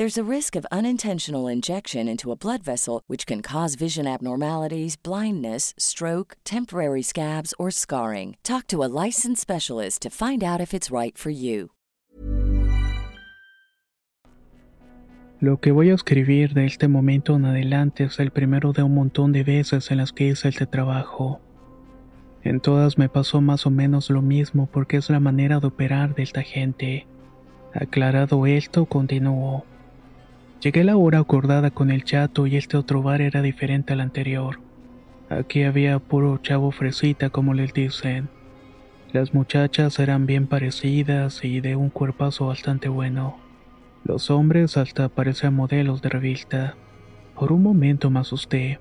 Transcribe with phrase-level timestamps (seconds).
[0.00, 4.96] There's a risk of unintentional injection into a blood vessel, which can cause vision abnormalities,
[4.96, 8.38] blindness, stroke, temporary scabs, or scarring.
[8.42, 11.72] Talk to a licensed specialist to find out if it's right for you.
[15.38, 18.94] Lo que voy a escribir de este momento en adelante es el primero de un
[18.94, 21.42] montón de veces en las que hice este trabajo.
[22.42, 26.14] En todas me pasó más o menos lo mismo porque es la manera de operar
[26.14, 27.06] de esta gente.
[27.74, 29.66] Aclarado esto, continuó.
[30.60, 34.60] Llegué la hora acordada con el chato y este otro bar era diferente al anterior.
[35.30, 38.28] Aquí había puro chavo fresita como les dicen.
[39.10, 43.38] Las muchachas eran bien parecidas y de un cuerpazo bastante bueno.
[44.04, 46.74] Los hombres hasta parecían modelos de revista.
[47.38, 48.80] Por un momento me asusté.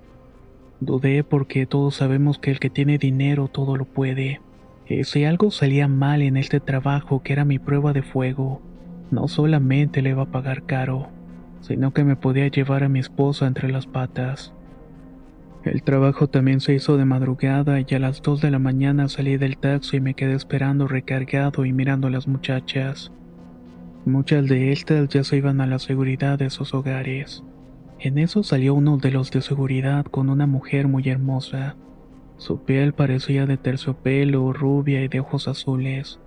[0.81, 4.41] Dudé porque todos sabemos que el que tiene dinero todo lo puede.
[4.85, 8.61] Y si algo salía mal en este trabajo que era mi prueba de fuego,
[9.11, 11.09] no solamente le iba a pagar caro,
[11.61, 14.53] sino que me podía llevar a mi esposa entre las patas.
[15.63, 19.35] El trabajo también se hizo de madrugada y a las 2 de la mañana salí
[19.37, 23.11] del taxi y me quedé esperando recargado y mirando a las muchachas.
[24.05, 27.43] Muchas de estas ya se iban a la seguridad de sus hogares.
[27.99, 31.75] En eso salió uno de los de seguridad con una mujer muy hermosa.
[32.37, 36.21] Su piel parecía de terciopelo, rubia y de ojos azules.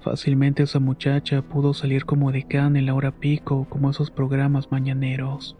[0.00, 5.56] Fácilmente esa muchacha pudo salir como decán en la hora pico como esos programas mañaneros.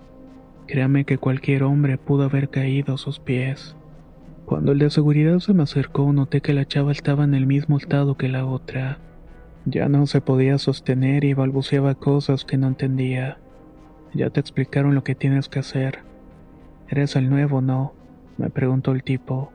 [0.67, 3.75] Créame que cualquier hombre pudo haber caído a sus pies.
[4.45, 7.77] Cuando el de seguridad se me acercó noté que la chava estaba en el mismo
[7.77, 8.99] estado que la otra.
[9.65, 13.39] Ya no se podía sostener y balbuceaba cosas que no entendía.
[14.15, 15.99] Ya te explicaron lo que tienes que hacer.
[16.89, 17.93] ¿Eres el nuevo, no?
[18.39, 19.53] me preguntó el tipo.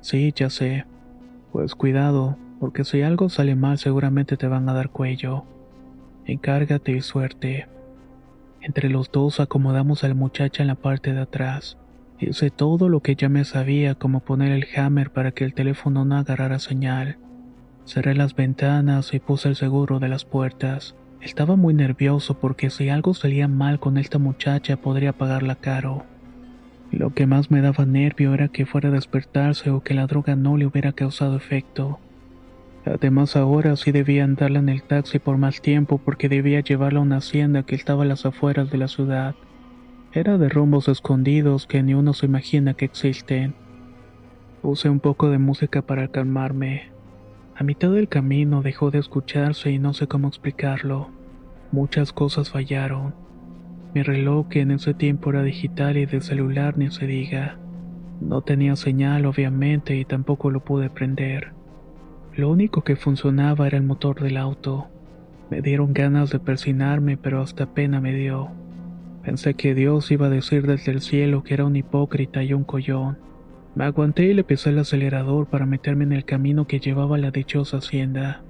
[0.00, 0.84] Sí, ya sé.
[1.52, 5.44] Pues cuidado, porque si algo sale mal seguramente te van a dar cuello.
[6.26, 7.66] Encárgate y suerte.
[8.60, 11.76] Entre los dos acomodamos a la muchacha en la parte de atrás.
[12.18, 16.04] Hice todo lo que ya me sabía, como poner el hammer para que el teléfono
[16.04, 17.18] no agarrara señal.
[17.84, 20.94] Cerré las ventanas y puse el seguro de las puertas.
[21.20, 26.04] Estaba muy nervioso porque si algo salía mal con esta muchacha podría pagarla caro.
[26.90, 30.36] Lo que más me daba nervio era que fuera a despertarse o que la droga
[30.36, 31.98] no le hubiera causado efecto.
[32.86, 37.02] Además ahora sí debía andarla en el taxi por más tiempo porque debía llevarla a
[37.02, 39.34] una hacienda que estaba a las afueras de la ciudad.
[40.12, 43.54] Era de rumbos escondidos que ni uno se imagina que existen.
[44.60, 46.90] Puse un poco de música para calmarme.
[47.56, 51.10] A mitad del camino dejó de escucharse y no sé cómo explicarlo.
[51.72, 53.14] Muchas cosas fallaron.
[53.94, 57.58] Mi reloj, que en ese tiempo era digital y de celular ni se diga,
[58.20, 61.53] no tenía señal obviamente y tampoco lo pude prender.
[62.36, 64.88] Lo único que funcionaba era el motor del auto.
[65.50, 68.50] Me dieron ganas de persinarme, pero hasta pena me dio.
[69.22, 72.64] Pensé que Dios iba a decir desde el cielo que era un hipócrita y un
[72.64, 73.18] collón.
[73.76, 77.20] Me aguanté y le pisé el acelerador para meterme en el camino que llevaba a
[77.20, 78.42] la dichosa hacienda.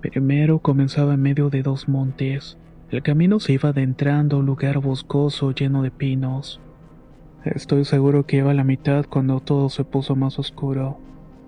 [0.00, 2.58] Primero comenzaba en medio de dos montes.
[2.90, 6.60] El camino se iba adentrando a un lugar boscoso lleno de pinos.
[7.44, 10.98] Estoy seguro que iba a la mitad cuando todo se puso más oscuro.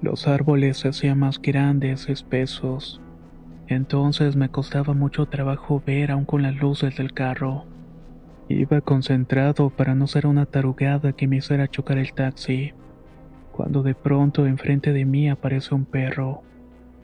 [0.03, 3.01] Los árboles se hacían más grandes, espesos.
[3.69, 7.65] Entonces me costaba mucho trabajo ver aún con las luces del carro.
[8.49, 12.75] Iba concentrado para no ser una tarugada que me hiciera chocar el taxi
[13.53, 16.43] cuando de pronto enfrente de mí apareció un perro.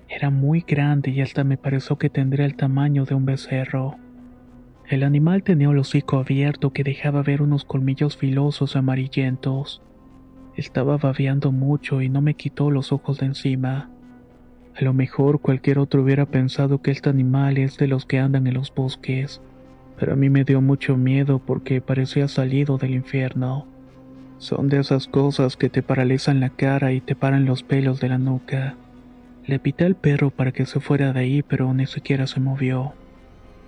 [0.09, 3.97] Era muy grande y hasta me pareció que tendría el tamaño de un becerro.
[4.89, 9.83] El animal tenía el hocico abierto que dejaba ver unos colmillos filosos amarillentos.
[10.59, 13.91] Estaba babeando mucho y no me quitó los ojos de encima.
[14.77, 18.49] A lo mejor cualquier otro hubiera pensado que este animal es de los que andan
[18.49, 19.41] en los bosques,
[19.97, 23.69] pero a mí me dio mucho miedo porque parecía salido del infierno.
[24.39, 28.09] Son de esas cosas que te paralizan la cara y te paran los pelos de
[28.09, 28.75] la nuca.
[29.47, 32.95] Le pité al perro para que se fuera de ahí, pero ni siquiera se movió.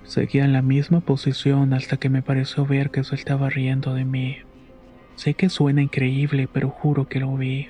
[0.03, 4.05] Seguía en la misma posición hasta que me pareció ver que se estaba riendo de
[4.05, 4.39] mí.
[5.21, 7.67] Sé que suena increíble, pero juro que lo vi.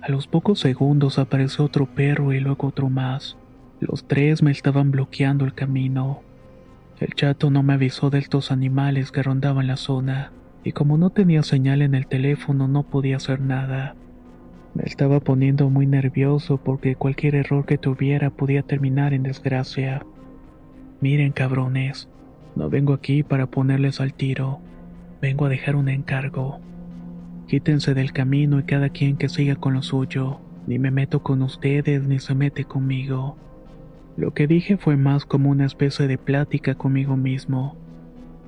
[0.00, 3.36] A los pocos segundos apareció otro perro y luego otro más.
[3.80, 6.22] Los tres me estaban bloqueando el camino.
[7.00, 10.32] El chato no me avisó de estos animales que rondaban la zona,
[10.64, 13.94] y como no tenía señal en el teléfono no podía hacer nada.
[14.72, 20.06] Me estaba poniendo muy nervioso porque cualquier error que tuviera podía terminar en desgracia.
[21.02, 22.08] Miren cabrones,
[22.56, 24.60] no vengo aquí para ponerles al tiro,
[25.24, 26.60] vengo a dejar un encargo.
[27.46, 31.40] Quítense del camino y cada quien que siga con lo suyo, ni me meto con
[31.40, 33.34] ustedes ni se mete conmigo.
[34.18, 37.74] Lo que dije fue más como una especie de plática conmigo mismo.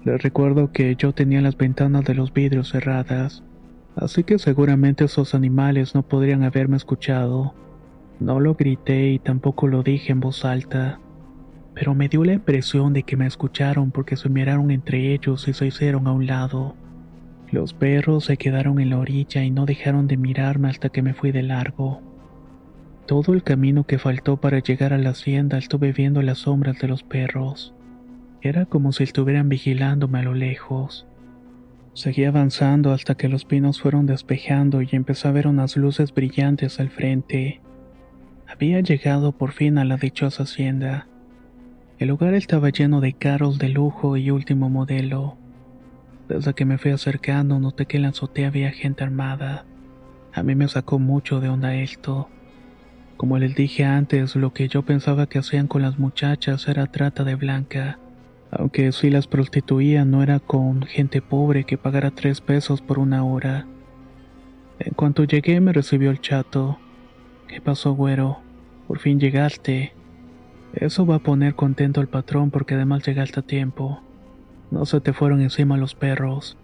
[0.04, 3.42] Les recuerdo que yo tenía las ventanas de los vidrios cerradas,
[3.96, 7.54] así que seguramente esos animales no podrían haberme escuchado.
[8.20, 11.00] No lo grité y tampoco lo dije en voz alta,
[11.76, 15.52] pero me dio la impresión de que me escucharon porque se miraron entre ellos y
[15.52, 16.74] se hicieron a un lado.
[17.52, 21.12] Los perros se quedaron en la orilla y no dejaron de mirarme hasta que me
[21.12, 22.00] fui de largo.
[23.06, 26.88] Todo el camino que faltó para llegar a la hacienda estuve viendo las sombras de
[26.88, 27.74] los perros.
[28.40, 31.06] Era como si estuvieran vigilándome a lo lejos.
[31.92, 36.80] Seguí avanzando hasta que los pinos fueron despejando y empecé a ver unas luces brillantes
[36.80, 37.60] al frente.
[38.48, 41.06] Había llegado por fin a la dichosa hacienda.
[41.98, 45.38] El lugar estaba lleno de carros de lujo y último modelo.
[46.28, 49.64] Desde que me fui acercando noté que en la azotea había gente armada.
[50.34, 52.28] A mí me sacó mucho de onda esto.
[53.16, 57.24] Como les dije antes, lo que yo pensaba que hacían con las muchachas era trata
[57.24, 57.98] de blanca.
[58.50, 63.24] Aunque si las prostituían no era con gente pobre que pagara tres pesos por una
[63.24, 63.66] hora.
[64.80, 66.78] En cuanto llegué me recibió el chato.
[67.48, 68.40] ¿Qué pasó, güero?
[68.86, 69.94] Por fin llegaste.
[70.76, 74.02] Eso va a poner contento al patrón porque además llegaste a tiempo.
[74.70, 76.58] No se te fueron encima los perros.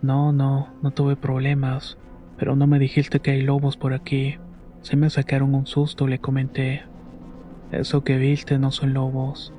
[0.00, 1.98] No, no, no tuve problemas,
[2.38, 4.38] pero no me dijiste que hay lobos por aquí.
[4.80, 6.82] Se me sacaron un susto, le comenté.
[7.72, 9.52] Eso que viste no son lobos.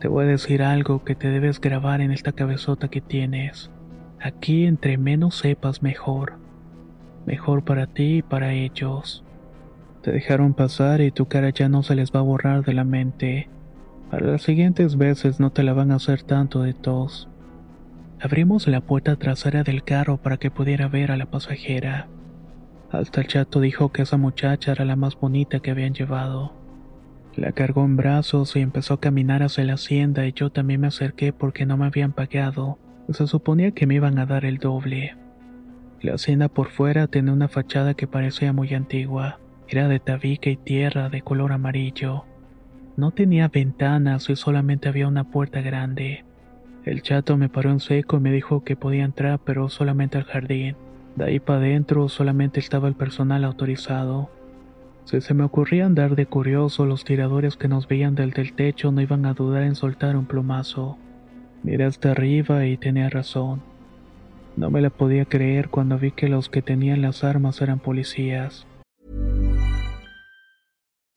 [0.00, 3.70] Te voy a decir algo que te debes grabar en esta cabezota que tienes.
[4.20, 6.32] Aquí entre menos sepas mejor.
[7.26, 9.22] Mejor para ti y para ellos.
[10.04, 12.84] Te dejaron pasar y tu cara ya no se les va a borrar de la
[12.84, 13.48] mente.
[14.10, 17.30] Para las siguientes veces no te la van a hacer tanto de tos.
[18.20, 22.08] Abrimos la puerta trasera del carro para que pudiera ver a la pasajera.
[22.92, 26.52] Hasta el chato dijo que esa muchacha era la más bonita que habían llevado.
[27.34, 30.88] La cargó en brazos y empezó a caminar hacia la hacienda y yo también me
[30.88, 32.78] acerqué porque no me habían pagado.
[33.08, 35.16] Se suponía que me iban a dar el doble.
[36.02, 39.38] La hacienda por fuera tenía una fachada que parecía muy antigua.
[39.68, 42.24] Era de tabique y tierra de color amarillo.
[42.96, 46.24] No tenía ventanas y solamente había una puerta grande.
[46.84, 50.24] El chato me paró en seco y me dijo que podía entrar pero solamente al
[50.24, 50.76] jardín.
[51.16, 54.30] De ahí para adentro solamente estaba el personal autorizado.
[55.04, 58.92] Si se me ocurría andar de curioso, los tiradores que nos veían del del techo
[58.92, 60.98] no iban a dudar en soltar un plumazo.
[61.62, 63.62] Miré hasta arriba y tenía razón.
[64.56, 68.66] No me la podía creer cuando vi que los que tenían las armas eran policías.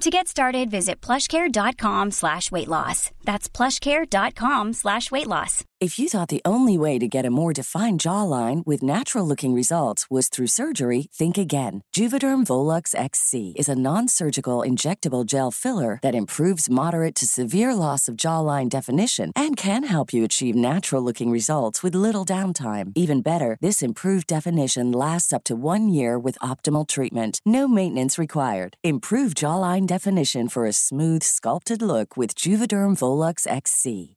[0.00, 3.10] To get started, visit plushcare.com slash weight loss.
[3.24, 5.64] That's plushcare.com slash weight loss.
[5.80, 9.54] If you thought the only way to get a more defined jawline with natural looking
[9.54, 11.84] results was through surgery, think again.
[11.96, 17.74] Juvederm Volux XC is a non surgical injectable gel filler that improves moderate to severe
[17.74, 22.90] loss of jawline definition and can help you achieve natural looking results with little downtime.
[22.96, 27.40] Even better, this improved definition lasts up to one year with optimal treatment.
[27.46, 28.76] No maintenance required.
[28.82, 34.16] Improve jawline definition for a smooth, sculpted look with Juvederm Volux XC.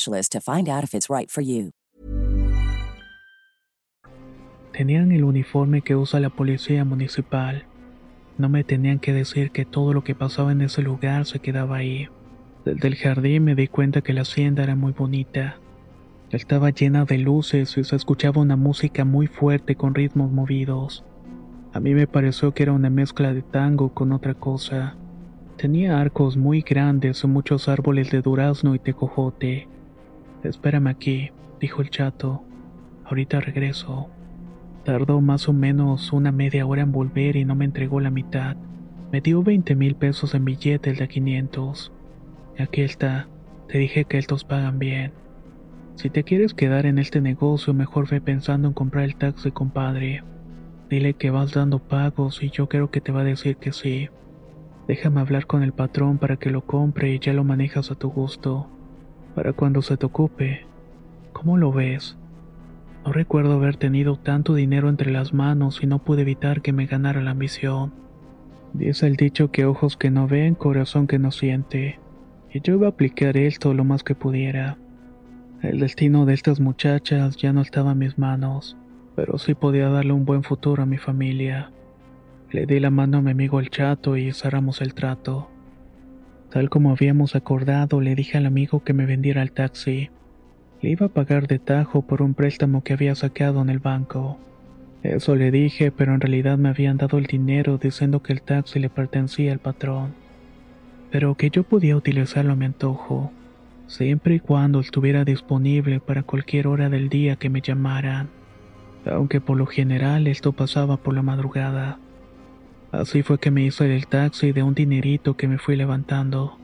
[0.01, 1.71] specialist to find out if it's right for you.
[4.73, 7.65] Tenían el uniforme que usa la policía municipal.
[8.37, 11.77] No me tenían que decir que todo lo que pasaba en ese lugar se quedaba
[11.77, 12.07] ahí.
[12.65, 15.57] Desde el jardín me di cuenta que la hacienda era muy bonita.
[16.31, 21.03] Estaba llena de luces y se escuchaba una música muy fuerte con ritmos movidos.
[21.73, 24.95] A mí me pareció que era una mezcla de tango con otra cosa.
[25.57, 29.67] Tenía arcos muy grandes y muchos árboles de durazno y tecojote.
[30.43, 32.43] Espérame aquí, dijo el chato.
[33.05, 34.09] Ahorita regreso.
[34.83, 38.55] Tardó más o menos una media hora en volver y no me entregó la mitad.
[39.11, 41.91] Me dio 20 mil pesos en billetes de 500.
[42.57, 43.27] Aquí está.
[43.67, 45.11] Te dije que estos pagan bien.
[45.95, 50.23] Si te quieres quedar en este negocio, mejor ve pensando en comprar el taxi, compadre.
[50.89, 54.09] Dile que vas dando pagos y yo creo que te va a decir que sí.
[54.87, 58.09] Déjame hablar con el patrón para que lo compre y ya lo manejas a tu
[58.09, 58.67] gusto.
[59.35, 60.65] Para cuando se te ocupe.
[61.33, 62.17] ¿Cómo lo ves?
[63.05, 66.85] No recuerdo haber tenido tanto dinero entre las manos y no pude evitar que me
[66.85, 67.93] ganara la ambición.
[68.73, 71.99] Dice el dicho que ojos que no ven, corazón que no siente.
[72.53, 74.77] Y yo iba a aplicar esto lo más que pudiera.
[75.61, 78.77] El destino de estas muchachas ya no estaba en mis manos,
[79.15, 81.71] pero sí podía darle un buen futuro a mi familia.
[82.49, 85.50] Le di la mano a mi amigo el chato y cerramos el trato.
[86.51, 90.09] Tal como habíamos acordado, le dije al amigo que me vendiera el taxi.
[90.81, 94.37] Le iba a pagar de tajo por un préstamo que había sacado en el banco.
[95.01, 98.79] Eso le dije, pero en realidad me habían dado el dinero diciendo que el taxi
[98.79, 100.13] le pertenecía al patrón.
[101.09, 103.31] Pero que yo podía utilizarlo a mi antojo,
[103.87, 108.27] siempre y cuando estuviera disponible para cualquier hora del día que me llamaran,
[109.05, 111.97] aunque por lo general esto pasaba por la madrugada.
[112.91, 116.57] Así fue que me hice el taxi de un dinerito que me fui levantando.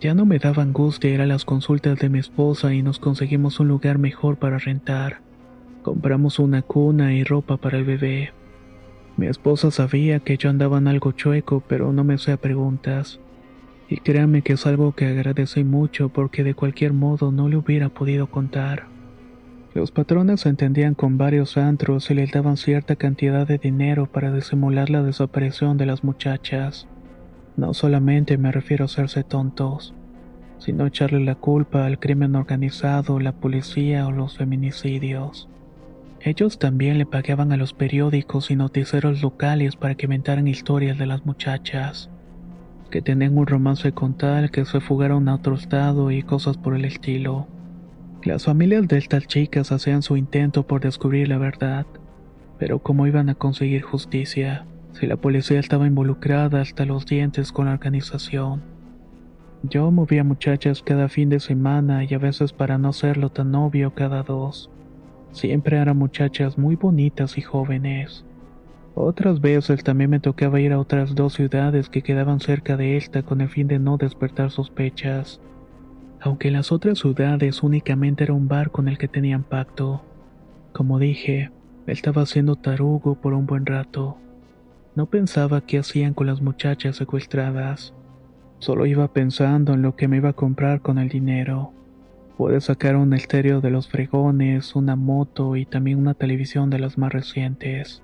[0.00, 3.58] Ya no me daba angustia ir a las consultas de mi esposa y nos conseguimos
[3.58, 5.20] un lugar mejor para rentar.
[5.82, 8.32] Compramos una cuna y ropa para el bebé.
[9.16, 13.18] Mi esposa sabía que yo andaba en algo chueco, pero no me hacía preguntas.
[13.88, 17.88] Y créame que es algo que agradecí mucho porque de cualquier modo no le hubiera
[17.88, 18.91] podido contar.
[19.74, 24.30] Los patrones se entendían con varios antros y les daban cierta cantidad de dinero para
[24.30, 26.86] disimular la desaparición de las muchachas.
[27.56, 29.94] No solamente me refiero a hacerse tontos,
[30.58, 35.48] sino echarle la culpa al crimen organizado, la policía o los feminicidios.
[36.20, 41.06] Ellos también le pagaban a los periódicos y noticieros locales para que inventaran historias de
[41.06, 42.10] las muchachas,
[42.90, 46.74] que tenían un romance con tal que se fugaron a otro estado y cosas por
[46.74, 47.48] el estilo.
[48.24, 51.86] Las familias de estas chicas hacían su intento por descubrir la verdad,
[52.58, 54.66] pero ¿cómo iban a conseguir justicia?
[54.92, 58.62] si la policía estaba involucrada hasta los dientes con la organización.
[59.62, 63.94] Yo movía muchachas cada fin de semana y a veces para no serlo tan obvio
[63.94, 64.70] cada dos.
[65.30, 68.24] Siempre eran muchachas muy bonitas y jóvenes.
[68.94, 73.22] Otras veces también me tocaba ir a otras dos ciudades que quedaban cerca de esta
[73.22, 75.40] con el fin de no despertar sospechas.
[76.24, 80.02] Aunque en las otras ciudades únicamente era un bar con el que tenían pacto.
[80.72, 81.50] Como dije,
[81.88, 84.16] estaba haciendo tarugo por un buen rato.
[84.94, 87.92] No pensaba qué hacían con las muchachas secuestradas.
[88.60, 91.72] Solo iba pensando en lo que me iba a comprar con el dinero.
[92.36, 96.98] Pude sacar un estéreo de los fregones, una moto y también una televisión de las
[96.98, 98.00] más recientes.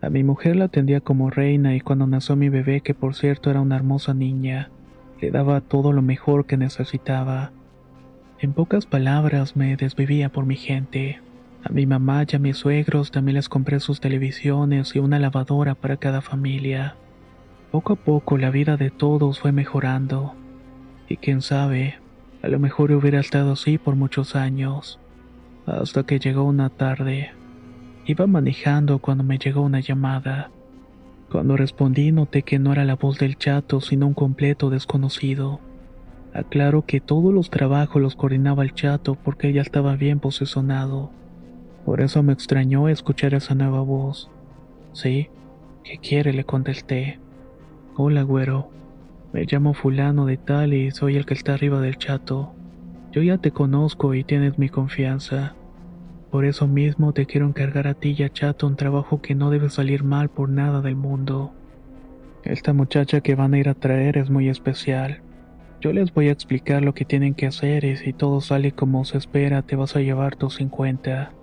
[0.00, 3.50] A mi mujer la atendía como reina y cuando nació mi bebé, que por cierto
[3.50, 4.70] era una hermosa niña,
[5.22, 7.52] le daba todo lo mejor que necesitaba.
[8.40, 11.20] En pocas palabras me desvivía por mi gente.
[11.62, 15.76] A mi mamá y a mis suegros también les compré sus televisiones y una lavadora
[15.76, 16.96] para cada familia.
[17.70, 20.34] Poco a poco la vida de todos fue mejorando.
[21.08, 22.00] Y quién sabe,
[22.42, 24.98] a lo mejor hubiera estado así por muchos años.
[25.66, 27.30] Hasta que llegó una tarde.
[28.06, 30.50] Iba manejando cuando me llegó una llamada.
[31.32, 35.60] Cuando respondí noté que no era la voz del chato, sino un completo desconocido.
[36.34, 41.10] Aclaro que todos los trabajos los coordinaba el chato porque ella estaba bien posicionado.
[41.86, 44.30] Por eso me extrañó escuchar esa nueva voz.
[44.92, 45.30] Sí,
[45.84, 46.34] ¿qué quiere?
[46.34, 47.18] le contesté.
[47.96, 48.68] Hola, güero.
[49.32, 52.52] Me llamo fulano de tal y soy el que está arriba del chato.
[53.10, 55.54] Yo ya te conozco y tienes mi confianza.
[56.32, 59.50] Por eso mismo te quiero encargar a ti y a Chato un trabajo que no
[59.50, 61.52] debe salir mal por nada del mundo.
[62.42, 65.20] Esta muchacha que van a ir a traer es muy especial.
[65.82, 69.04] Yo les voy a explicar lo que tienen que hacer y si todo sale como
[69.04, 71.34] se espera te vas a llevar tus 50.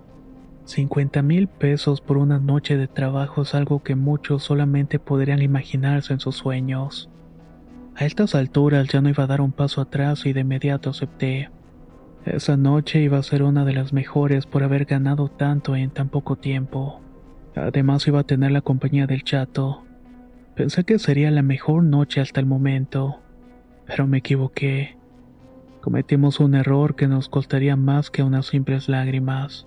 [0.64, 6.14] 50 mil pesos por una noche de trabajo es algo que muchos solamente podrían imaginarse
[6.14, 7.08] en sus sueños.
[7.94, 11.48] A estas alturas ya no iba a dar un paso atrás y de inmediato acepté.
[12.24, 16.10] Esa noche iba a ser una de las mejores por haber ganado tanto en tan
[16.10, 17.00] poco tiempo.
[17.56, 19.84] Además iba a tener la compañía del chato.
[20.54, 23.20] Pensé que sería la mejor noche hasta el momento,
[23.86, 24.96] pero me equivoqué.
[25.80, 29.66] Cometimos un error que nos costaría más que unas simples lágrimas.